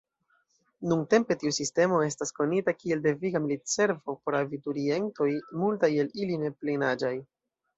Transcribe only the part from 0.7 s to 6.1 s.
Nuntempe tiu sistemo estas konita kiel deviga militservo por abiturientoj, multaj